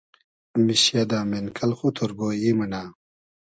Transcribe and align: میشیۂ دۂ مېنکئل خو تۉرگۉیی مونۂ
میشیۂ 0.65 1.01
دۂ 1.09 1.19
مېنکئل 1.29 1.71
خو 1.77 1.87
تۉرگۉیی 1.95 2.51
مونۂ 2.57 2.81